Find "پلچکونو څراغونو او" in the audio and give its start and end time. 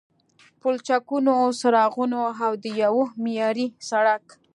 0.61-2.51